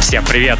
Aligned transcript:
Всем 0.00 0.24
привет! 0.24 0.58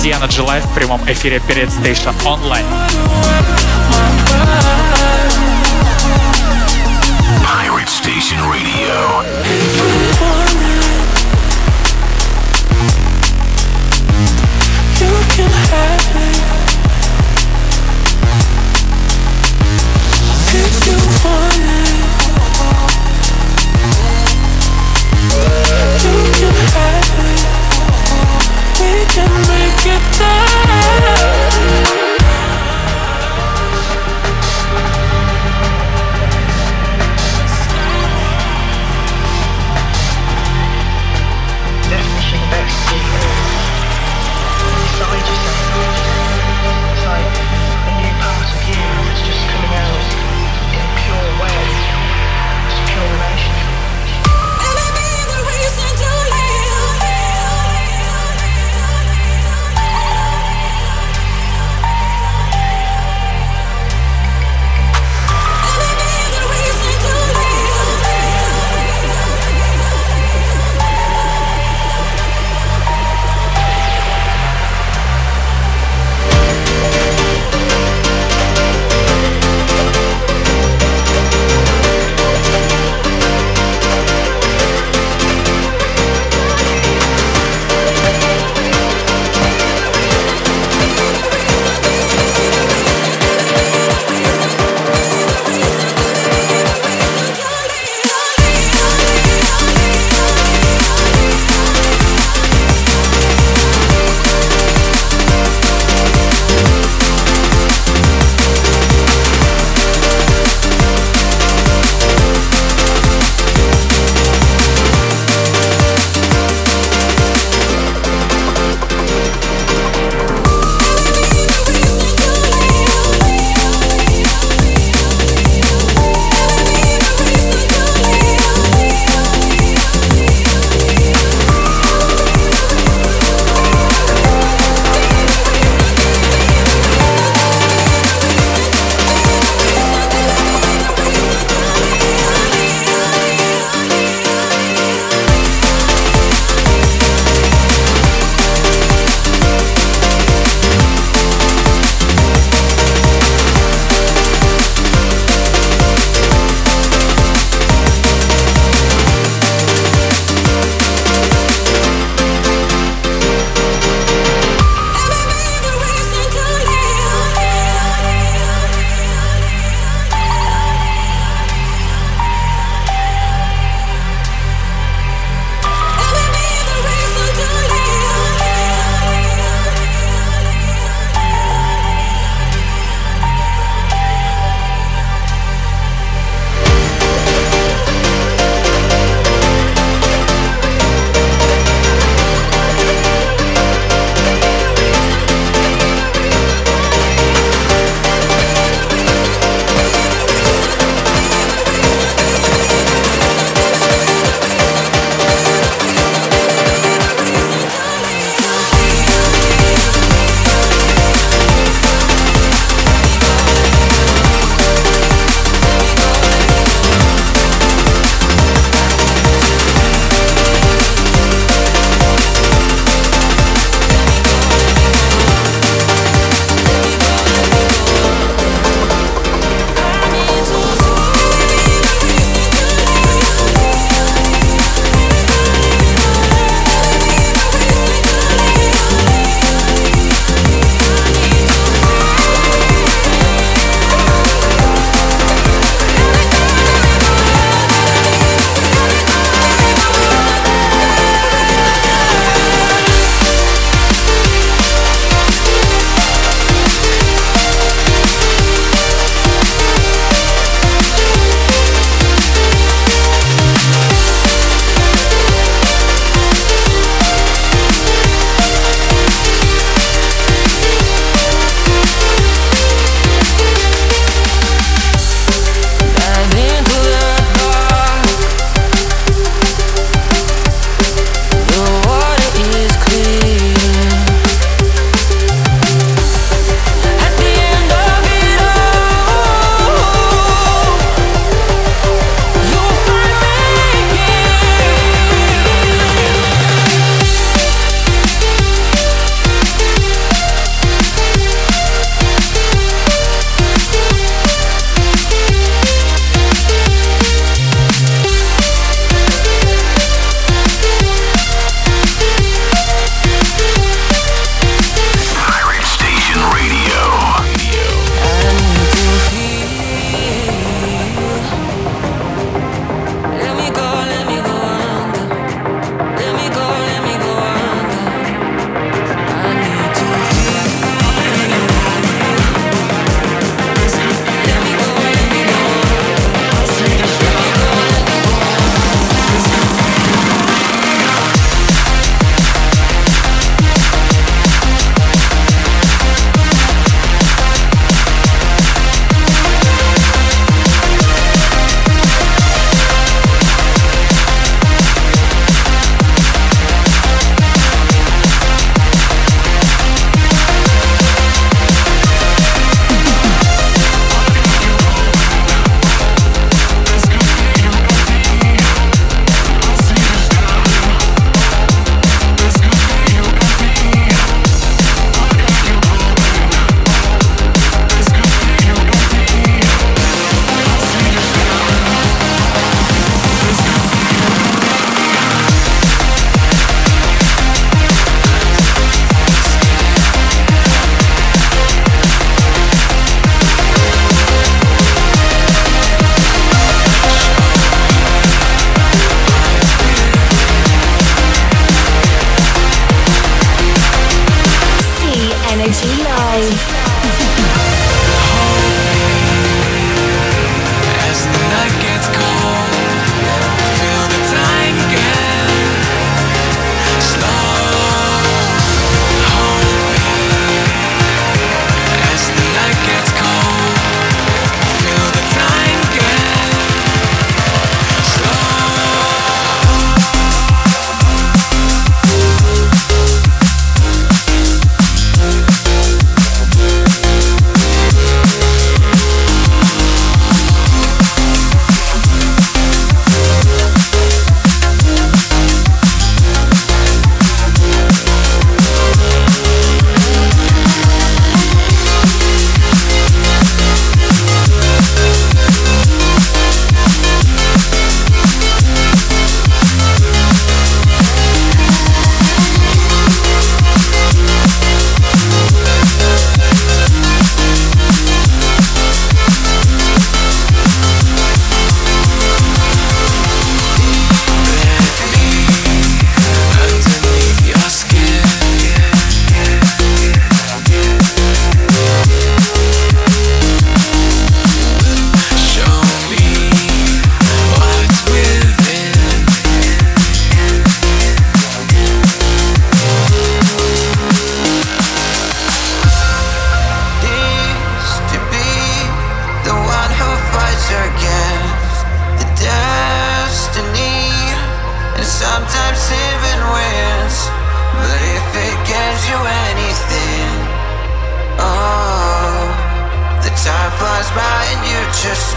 Сиана 0.00 0.26
Live 0.26 0.66
в 0.66 0.74
прямом 0.74 1.00
эфире 1.06 1.40
перед 1.40 1.68
Station 1.68 2.14
Online. 2.24 3.67
You 8.88 10.07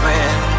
man. 0.02 0.51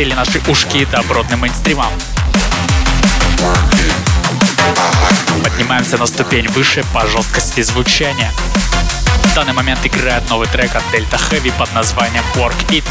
Разогрели 0.00 0.14
наши 0.14 0.40
ушки 0.50 0.86
добротным 0.86 1.40
мейнстримом. 1.40 1.92
Поднимаемся 5.44 5.98
на 5.98 6.06
ступень 6.06 6.48
выше 6.48 6.82
по 6.94 7.06
жесткости 7.06 7.60
звучания. 7.60 8.30
В 9.24 9.34
данный 9.34 9.52
момент 9.52 9.84
играет 9.84 10.28
новый 10.30 10.48
трек 10.48 10.74
от 10.74 10.82
Delta 10.94 11.20
Heavy 11.30 11.52
под 11.58 11.72
названием 11.74 12.24
Work 12.36 12.68
It. 12.70 12.84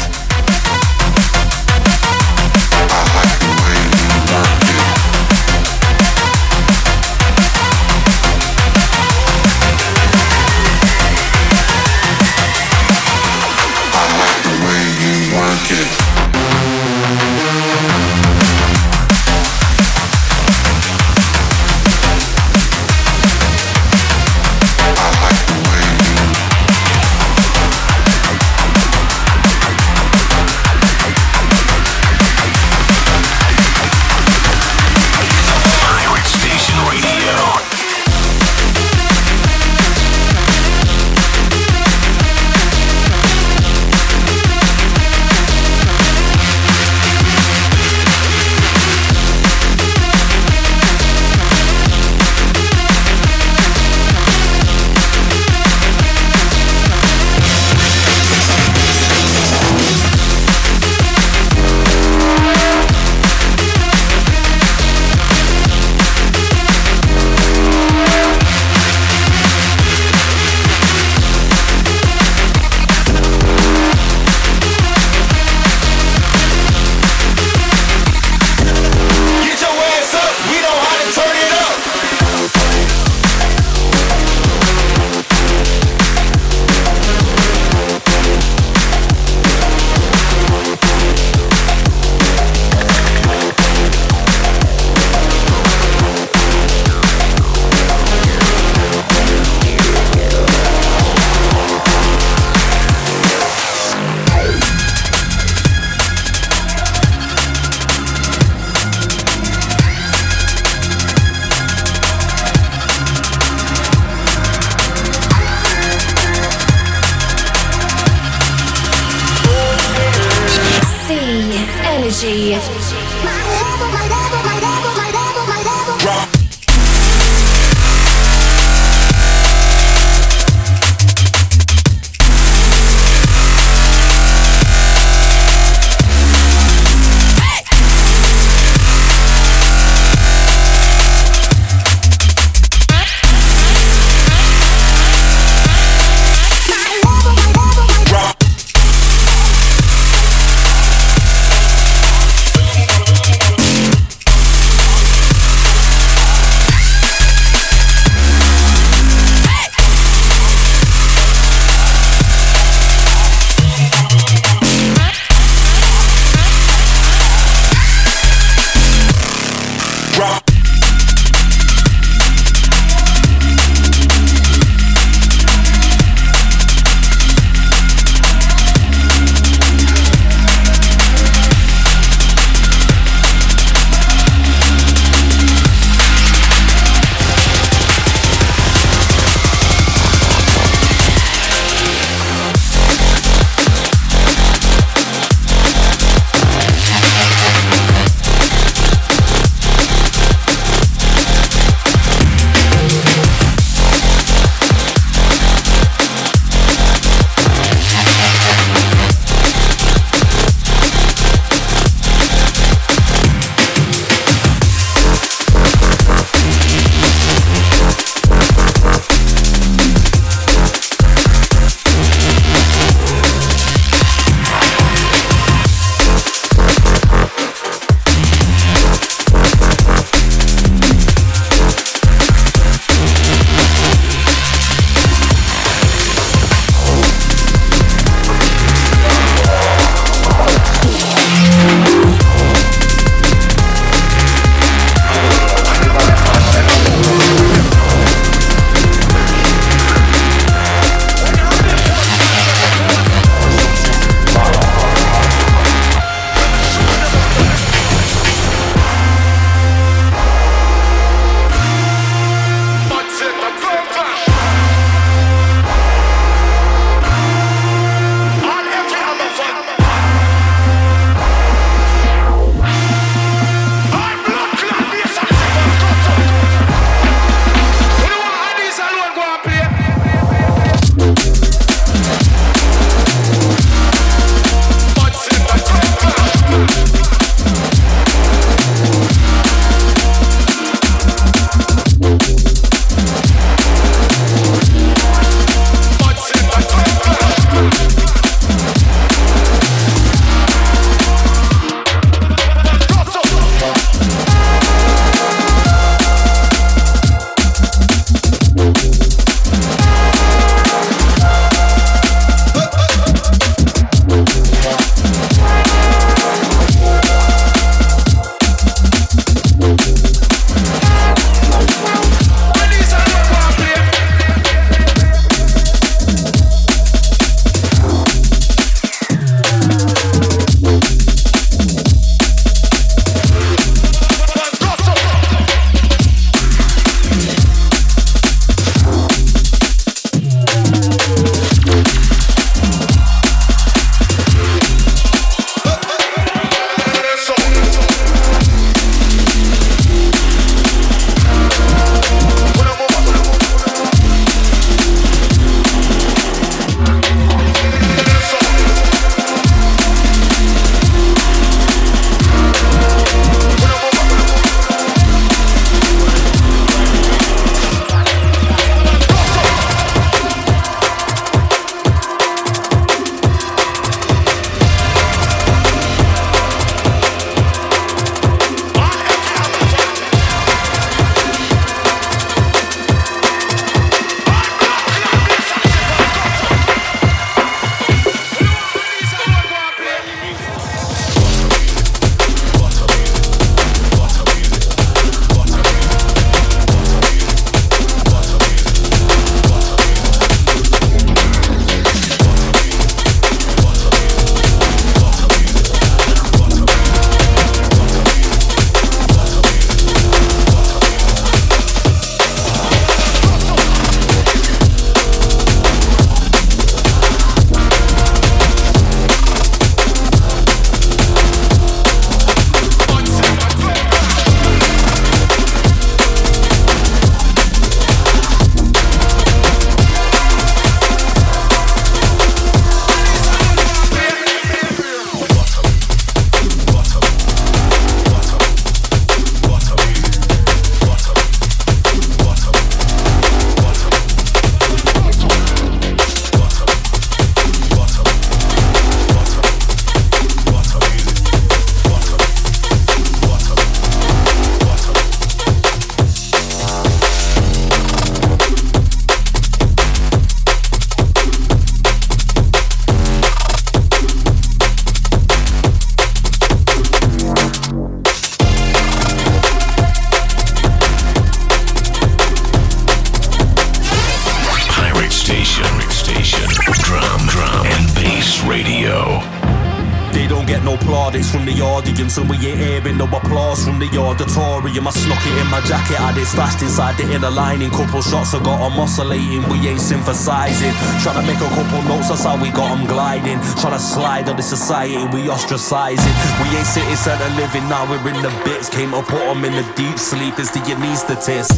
inside 487.19 487.19
the 487.19 487.19
inner 487.19 487.29
lining. 487.29 487.69
Couple 487.71 488.01
shots, 488.01 488.33
I 488.33 488.43
got 488.43 488.69
them 488.69 488.79
oscillating, 488.79 489.47
we 489.49 489.67
ain't 489.67 489.79
synthesizing. 489.79 490.73
Trying 491.01 491.21
to 491.21 491.27
make 491.27 491.37
a 491.37 491.49
couple 491.49 491.81
notes, 491.83 492.09
that's 492.09 492.23
how 492.23 492.41
we 492.41 492.49
got 492.51 492.75
them 492.75 492.87
gliding. 492.87 493.39
Trying 493.59 493.73
to 493.73 493.79
slide 493.79 494.29
on 494.29 494.35
the 494.35 494.43
society, 494.43 494.95
we 495.13 495.27
ostracizing. 495.27 496.15
We 496.41 496.57
ain't 496.57 496.67
city 496.67 496.95
center 496.95 497.29
living 497.35 497.67
now, 497.69 497.89
we're 497.89 497.99
in 498.09 498.21
the 498.21 498.31
bits. 498.43 498.69
Came 498.69 498.91
to 498.91 499.01
put 499.01 499.19
them 499.19 499.45
in 499.45 499.53
the 499.53 499.65
deep 499.75 499.97
sleep, 499.97 500.35
it's 500.37 500.51
the 500.51 500.59
anesthetist. 500.59 501.51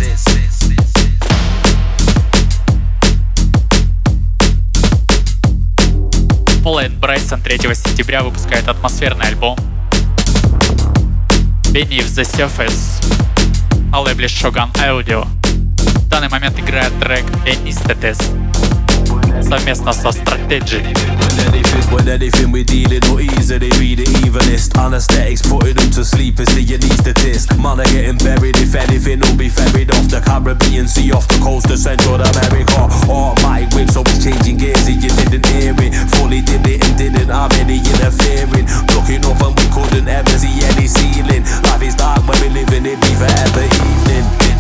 Полайн 6.64 7.00
Брайсон 7.00 7.42
3 7.42 7.60
сентября 7.76 8.24
выпускает 8.24 8.68
атмосферный 8.68 9.28
альбом 9.28 9.56
Beneath 11.72 12.12
the 12.14 12.24
Surface 12.24 13.02
на 13.98 14.02
лейбле 14.02 14.28
Shogun 14.28 14.72
Audio. 14.74 15.41
данный 16.13 16.29
момент 16.29 16.59
играет 16.59 16.93
трек 17.01 17.25
Anaesthetist 17.47 18.23
совместно 19.43 19.93
со 19.93 20.11
Strategy. 20.11 20.85
When 21.91 22.07
anything 22.09 22.53
we 22.53 22.65
dealing 22.65 23.03
or 23.11 23.21
easily 23.21 23.71
be 23.81 23.95
the 23.97 24.05
evenest. 24.25 24.77
Anesthetics 24.77 25.43
putting 25.43 25.75
them 25.75 25.91
to 25.93 26.05
sleep 26.05 26.39
is 26.39 26.49
the 26.55 26.65
anesthetist. 26.65 27.57
Man 27.57 27.81
are 27.81 27.85
getting 27.85 28.19
buried 28.19 28.57
if 28.59 28.75
anything 28.75 29.21
will 29.21 29.37
be 29.37 29.49
ferried 29.49 29.91
off 29.91 30.09
the 30.09 30.21
Caribbean 30.21 30.87
Sea, 30.87 31.13
off 31.13 31.27
the 31.29 31.39
coast 31.41 31.71
of 31.71 31.79
Central 31.79 32.21
America. 32.21 32.89
Automatic 33.09 33.73
whips 33.73 33.97
always 33.97 34.23
changing 34.23 34.59
gears 34.59 34.87
if 34.89 35.03
you 35.03 35.13
didn't 35.17 35.47
hear 35.49 35.75
it. 35.81 35.93
Fully 36.17 36.43
did 36.43 36.67
it 36.67 36.85
and 36.85 36.97
didn't 36.97 37.33
have 37.33 37.53
any 37.57 37.81
interfering. 37.81 38.69
Looking 38.93 39.25
up 39.25 39.41
and 39.41 39.57
we 39.57 39.67
couldn't 39.73 40.09
ever 40.09 40.37
see 40.37 40.61
any 40.77 40.87
ceiling. 40.87 41.45
Life 41.73 41.83
is 41.83 41.97
dark 41.97 42.21
when 42.29 42.37
we 42.41 42.49
live 42.53 42.73
in 42.73 42.85
it, 42.85 43.01
be 43.01 43.13
forever 43.17 43.65
evening. 43.65 44.52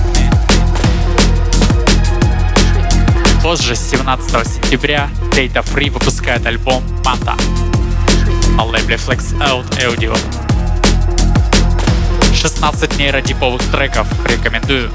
Позже, 3.42 3.74
17 3.74 4.46
сентября, 4.46 5.11
Data 5.33 5.64
Free 5.64 5.90
выпускает 5.90 6.46
альбом 6.46 6.81
Manta 7.05 7.37
на 8.57 8.64
лейбле 8.64 8.94
Flex 8.94 9.37
Out 9.38 9.68
Audio. 9.85 10.16
16 12.33 12.98
нейродиповых 12.98 13.61
треков 13.72 14.07
рекомендую. 14.28 14.92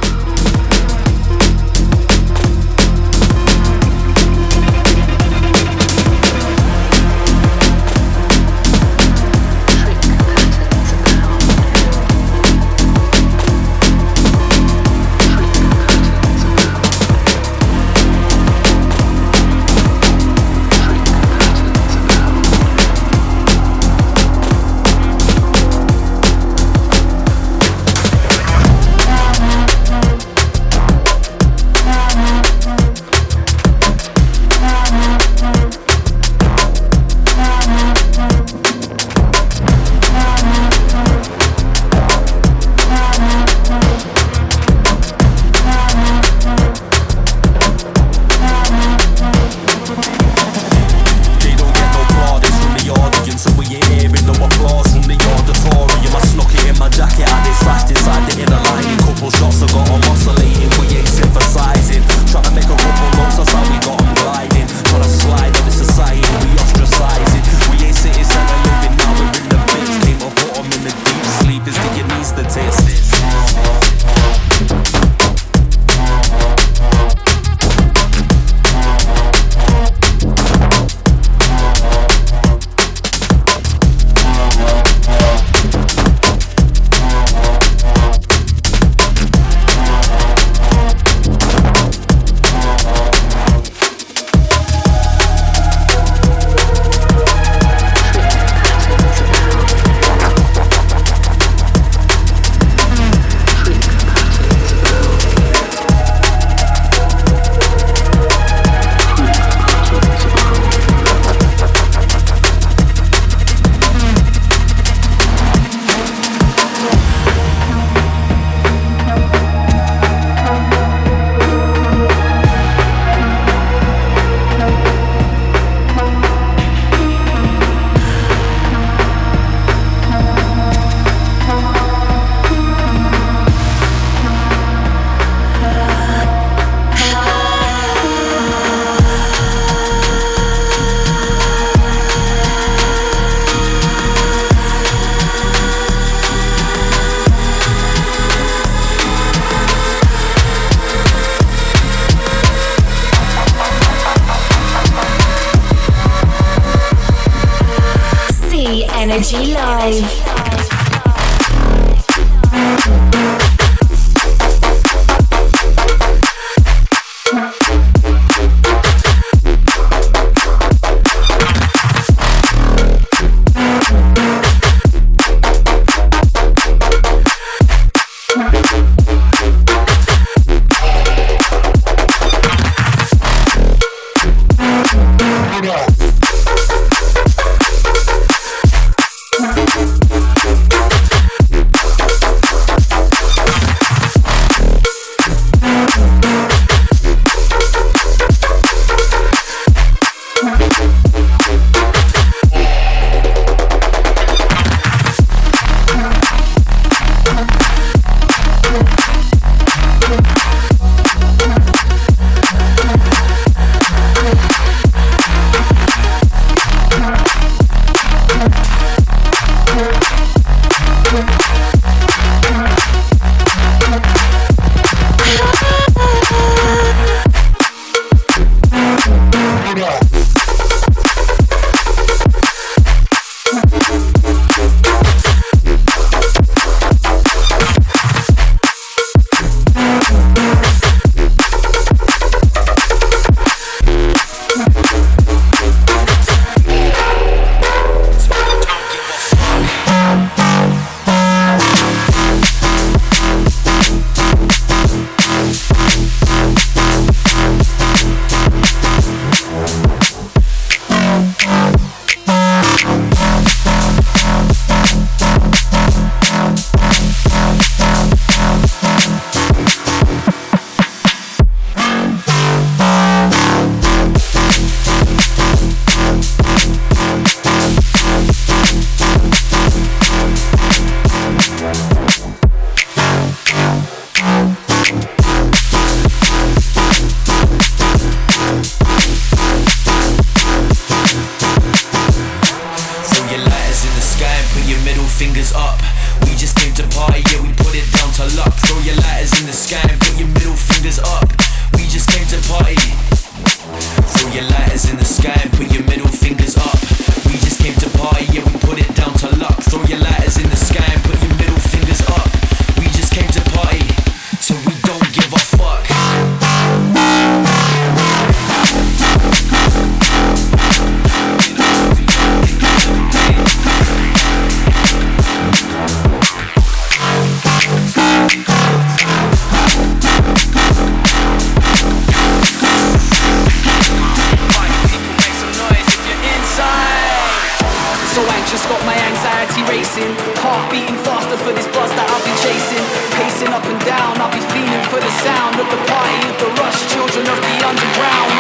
beating 340.69 340.97
faster 341.03 341.37
for 341.37 341.53
this 341.53 341.67
buzz 341.71 341.91
that 341.91 342.07
I've 342.07 342.23
been 342.23 342.39
chasing. 342.43 342.83
Pacing 343.15 343.51
up 343.53 343.65
and 343.65 343.79
down, 343.85 344.19
I'll 344.19 344.33
be 344.33 344.43
feeling 344.51 344.83
for 344.91 344.99
the 344.99 345.13
sound 345.23 345.55
of 345.59 345.67
the 345.67 345.79
party, 345.87 346.19
of 346.27 346.37
the 346.39 346.49
rush, 346.61 346.79
children 346.91 347.25
of 347.27 347.37
the 347.39 347.55
underground. 347.67 348.36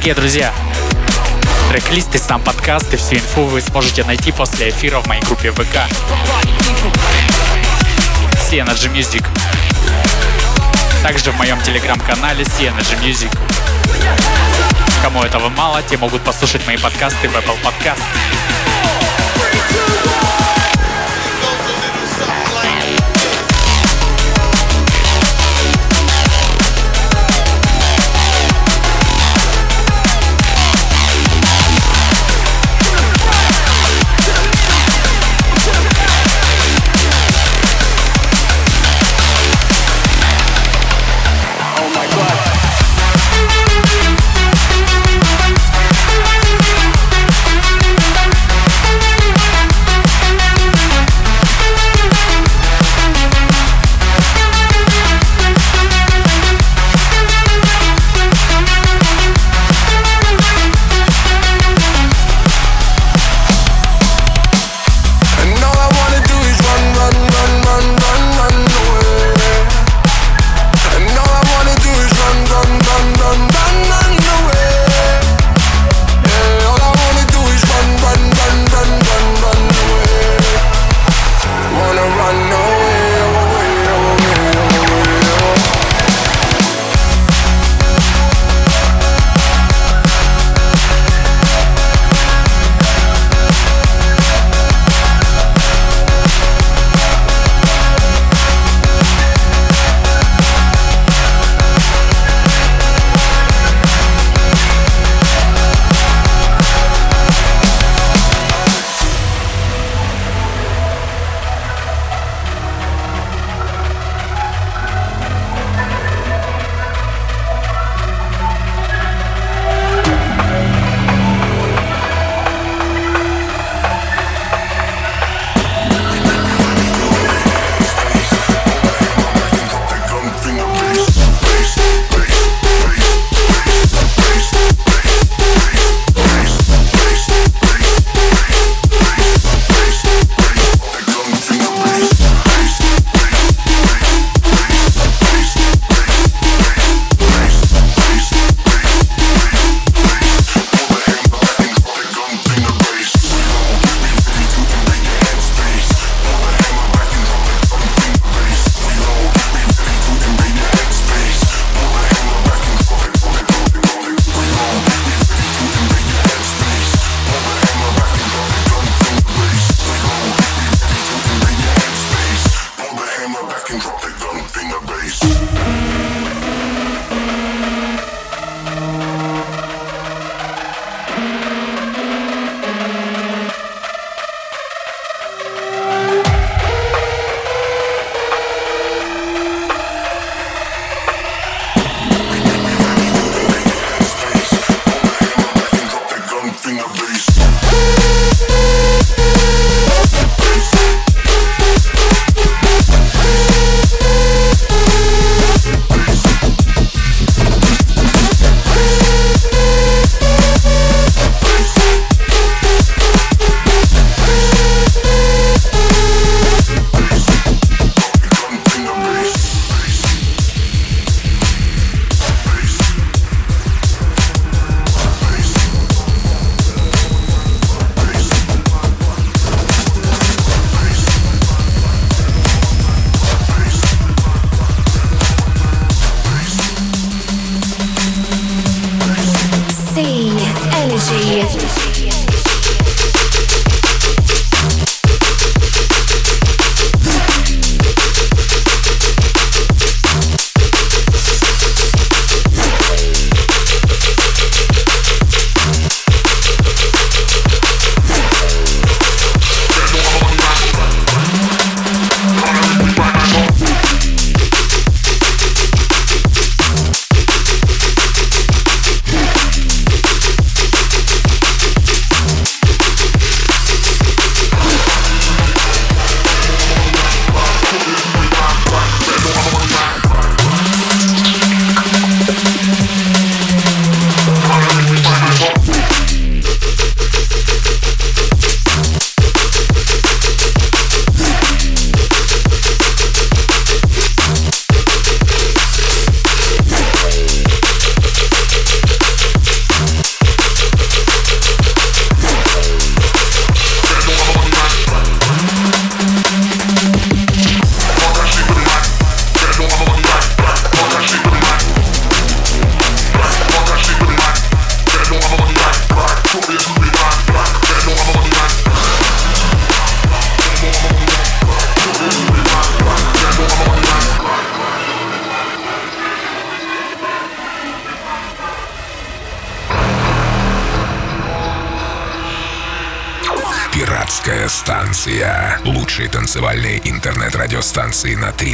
Дорогие 0.00 0.14
друзья, 0.14 0.54
трек-лист 1.68 2.18
сам 2.18 2.40
подкаст 2.40 2.94
и 2.94 2.96
всю 2.96 3.16
инфу 3.16 3.42
вы 3.42 3.60
сможете 3.60 4.02
найти 4.02 4.32
после 4.32 4.70
эфира 4.70 4.98
в 5.00 5.06
моей 5.06 5.20
группе 5.20 5.52
ВК. 5.52 5.76
CNG 8.50 8.90
Music. 8.94 9.22
Также 11.02 11.32
в 11.32 11.36
моем 11.36 11.60
телеграм-канале 11.60 12.44
CNG 12.44 12.98
Music. 13.02 13.30
Кому 15.02 15.22
этого 15.22 15.50
мало, 15.50 15.82
те 15.82 15.98
могут 15.98 16.22
послушать 16.22 16.66
мои 16.66 16.78
подкасты 16.78 17.28
в 17.28 17.36
Apple 17.36 17.58
Podcast. 17.62 18.00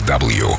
W. 0.06 0.55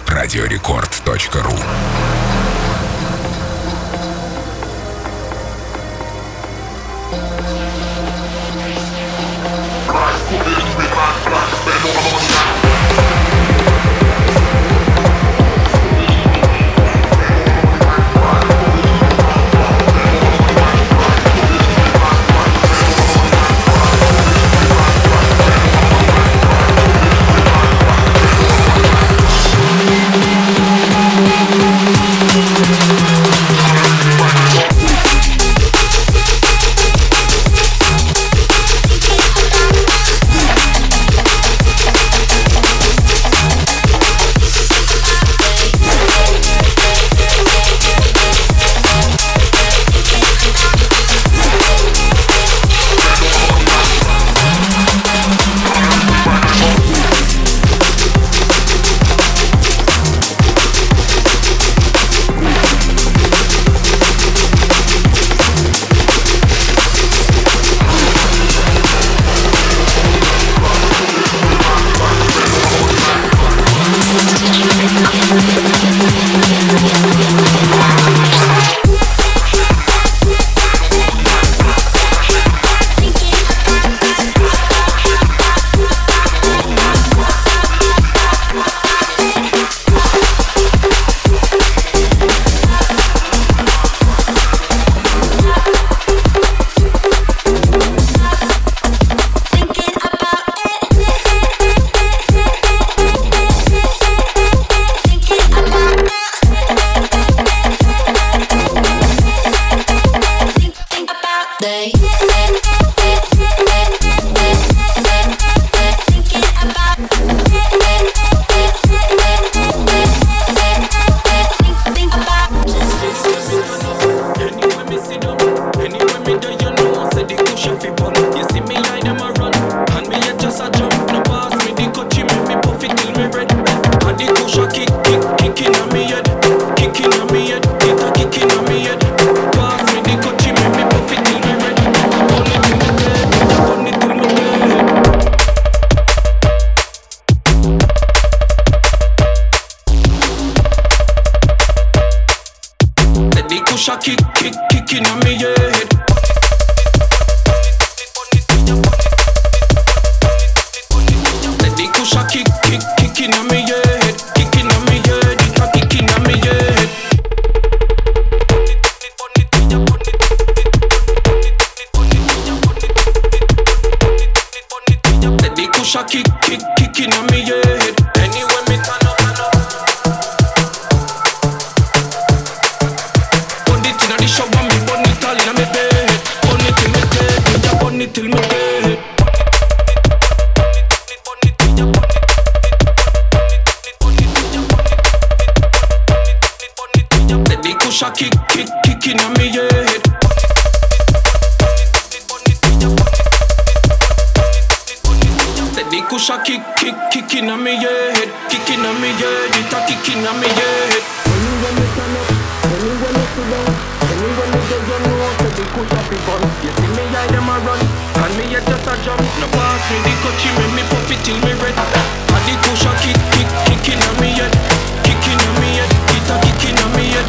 The 205.97 206.05
cushion 206.05 206.37
kick, 206.45 206.61
kick, 206.77 206.93
kick 207.09 207.41
inna 207.41 207.57
me, 207.57 207.73
yeah, 207.73 208.13
head, 208.13 208.29
kick 208.53 208.69
inna 208.69 208.93
me, 209.01 209.09
yeah, 209.17 209.49
it 209.49 209.73
a 209.73 209.79
kick 209.89 210.05
inna 210.13 210.29
me, 210.37 210.45
yeah, 210.45 210.93
head. 210.93 211.01
When 211.25 211.41
you 211.41 211.57
when 211.57 211.73
you 211.73 211.89
to 211.89 212.03
up, 212.21 212.29
when 212.69 212.85
you 212.85 212.93
when 213.01 213.17
you 213.17 213.25
to 213.33 213.41
down, 213.49 213.65
when 214.05 214.17
you 214.21 214.29
when 214.37 214.49
you 214.53 214.61
to 214.61 214.77
your 214.77 214.99
nose, 215.09 215.33
so 215.41 215.49
the 215.57 215.65
cushion 215.73 216.03
be 216.05 216.17
fun. 216.21 216.41
You 216.61 216.69
see 216.77 216.89
me, 216.93 217.01
I 217.01 217.25
them 217.33 217.49
a 217.49 217.57
run, 217.65 217.81
and 217.81 218.33
me 218.37 218.45
head 218.45 218.61
just 218.69 218.85
a 218.85 218.93
jump. 219.01 219.25
No 219.41 219.49
pass 219.57 219.81
me 219.89 219.97
the 220.05 220.13
cushion, 220.21 220.53
make 220.61 220.73
me 220.77 220.83
pop 220.85 221.09
it 221.09 221.17
till 221.25 221.39
me 221.41 221.53
red. 221.65 221.73
And 221.73 222.43
the 222.45 222.53
cushion 222.61 222.93
kick, 223.01 223.17
kick, 223.33 223.49
kick 223.65 223.97
inna 223.97 224.11
me, 224.21 224.37
yeah, 224.37 224.53
kicking 225.01 225.41
on 225.49 225.53
me, 225.57 225.81
head, 225.81 225.89
it 226.13 226.29
a 226.29 226.35
kicking 226.45 226.77
on 226.77 226.93
me, 226.93 227.09
head. 227.09 227.25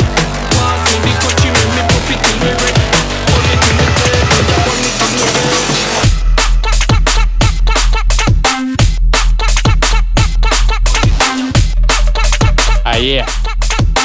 Pass 0.60 0.76
me 0.92 1.08
the 1.08 1.12
cushion, 1.24 1.56
make 1.56 1.72
me 1.72 1.82
pop 1.88 2.10
it 2.12 2.20
till 2.20 2.36
me 2.44 2.52
red. 2.52 2.67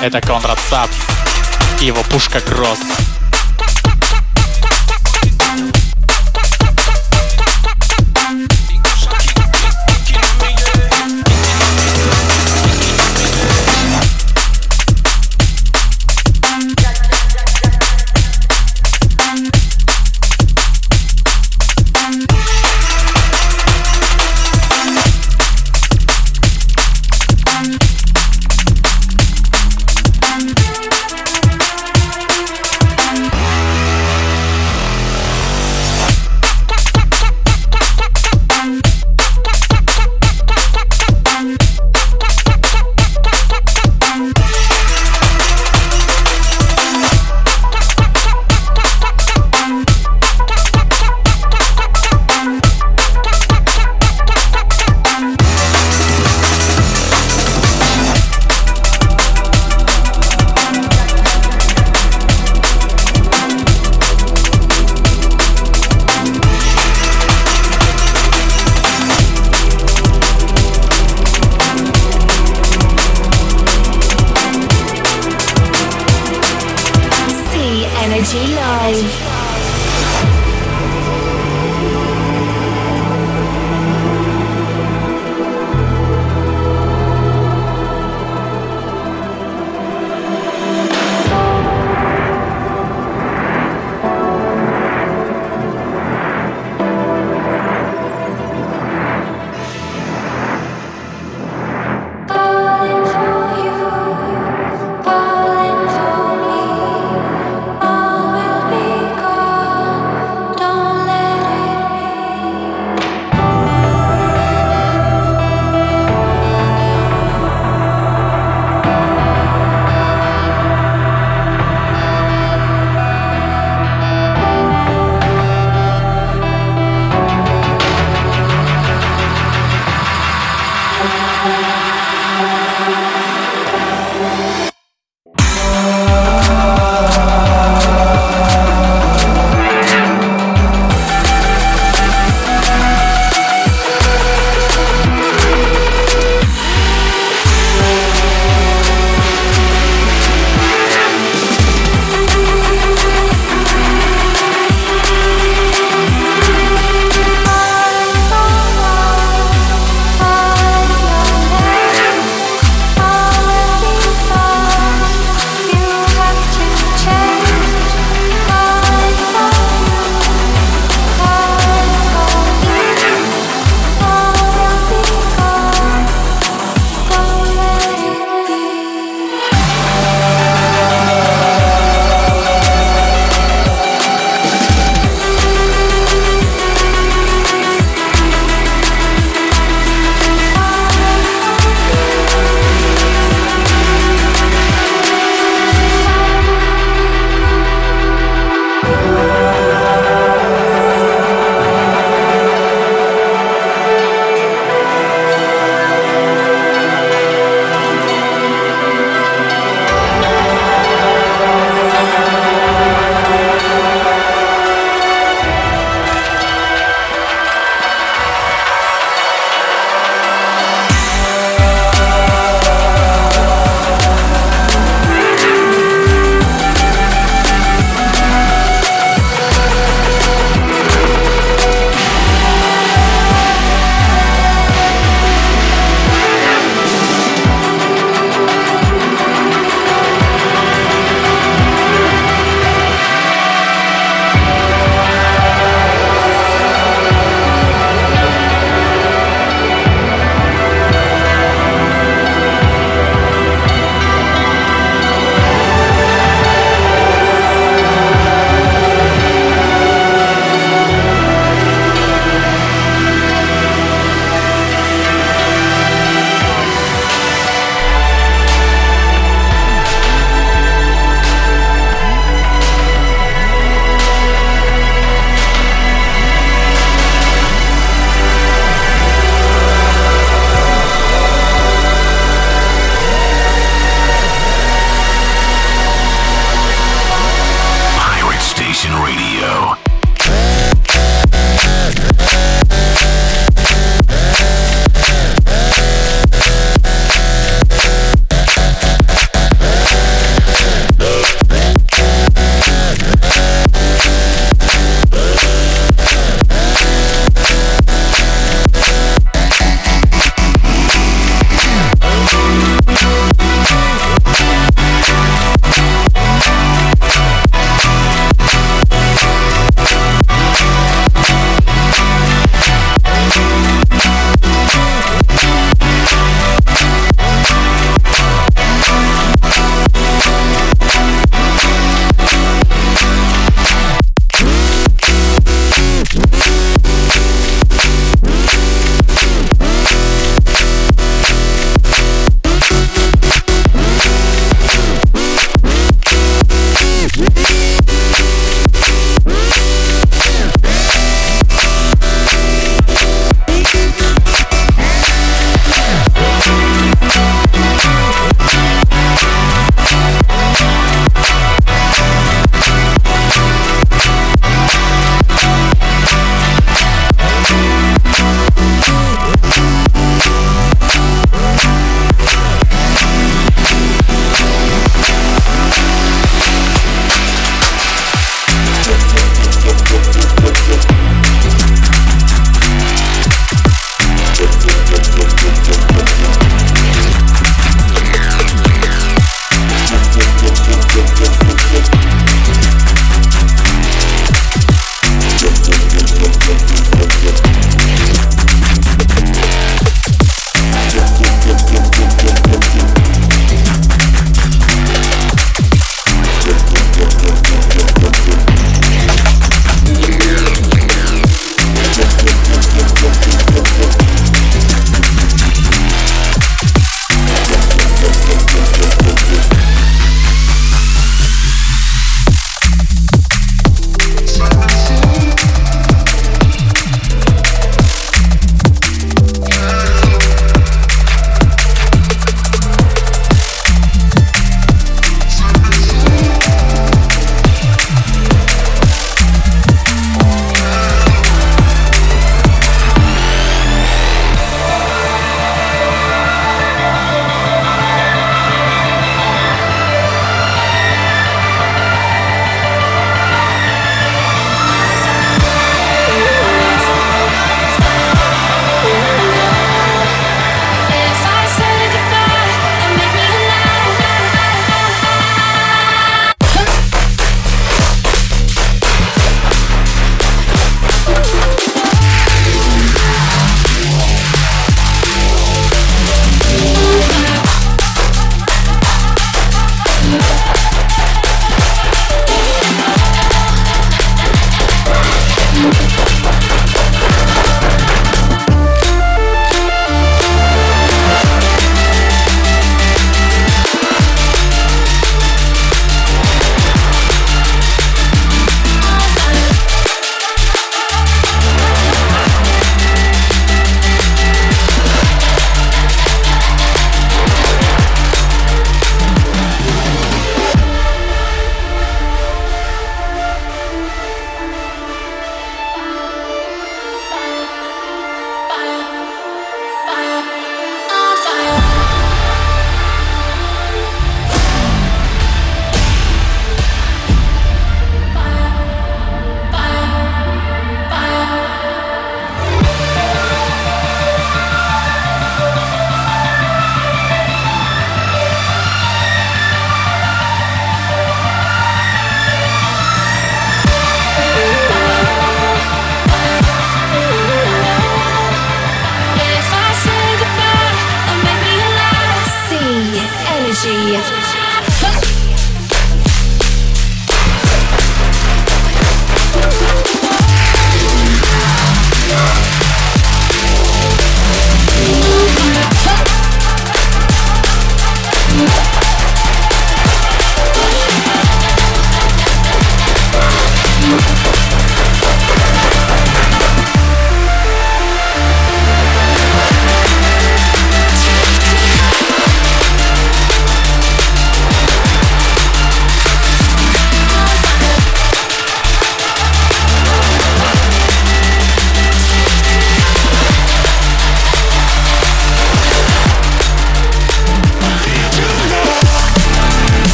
Это 0.00 0.22
Конрад 0.22 0.58
Сап 0.58 0.88
и 1.80 1.86
его 1.86 2.02
пушка 2.04 2.40
Гросс. 2.40 3.09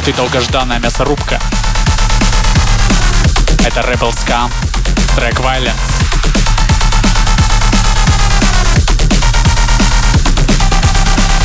вот 0.00 0.08
и 0.08 0.12
долгожданная 0.12 0.78
мясорубка. 0.78 1.38
Это 3.66 3.80
Rebel 3.80 4.10
Scam, 4.14 4.50
трек 5.14 5.38
Violence. 5.40 5.74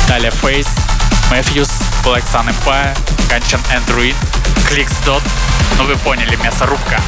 Далее 0.08 0.32
Face, 0.42 0.68
Matthews, 1.30 1.68
Black 2.02 2.24
Sun 2.32 2.48
Empire, 2.48 2.96
Gungeon 3.28 3.60
Android, 3.74 4.16
Clicks 4.70 5.04
Dot. 5.04 5.22
Ну 5.76 5.84
вы 5.84 5.94
поняли, 5.96 6.36
мясорубка. 6.36 6.98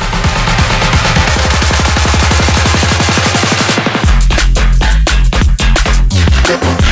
Yeah. 6.46 6.87